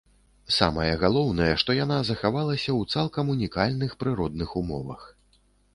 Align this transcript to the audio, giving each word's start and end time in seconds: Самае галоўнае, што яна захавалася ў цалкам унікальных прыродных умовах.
Самае 0.59 0.87
галоўнае, 1.03 1.51
што 1.63 1.75
яна 1.81 1.99
захавалася 2.09 2.71
ў 2.79 2.97
цалкам 2.97 3.25
унікальных 3.35 3.91
прыродных 4.03 4.49
умовах. 4.65 5.01